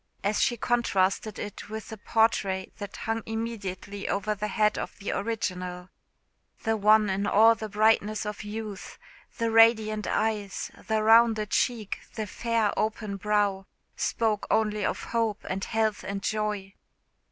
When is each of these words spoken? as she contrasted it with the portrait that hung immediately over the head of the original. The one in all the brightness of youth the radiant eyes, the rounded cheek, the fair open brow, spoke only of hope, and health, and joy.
as 0.23 0.41
she 0.41 0.57
contrasted 0.57 1.37
it 1.37 1.69
with 1.69 1.89
the 1.89 1.97
portrait 1.99 2.73
that 2.79 2.97
hung 3.05 3.21
immediately 3.27 4.09
over 4.09 4.33
the 4.33 4.47
head 4.47 4.75
of 4.75 4.97
the 4.97 5.11
original. 5.11 5.89
The 6.63 6.75
one 6.75 7.07
in 7.07 7.27
all 7.27 7.53
the 7.53 7.69
brightness 7.69 8.25
of 8.25 8.41
youth 8.43 8.97
the 9.37 9.51
radiant 9.51 10.07
eyes, 10.07 10.71
the 10.87 11.03
rounded 11.03 11.51
cheek, 11.51 11.99
the 12.15 12.25
fair 12.25 12.73
open 12.75 13.17
brow, 13.17 13.67
spoke 13.95 14.47
only 14.49 14.83
of 14.83 15.03
hope, 15.03 15.45
and 15.47 15.63
health, 15.63 16.03
and 16.03 16.23
joy. 16.23 16.73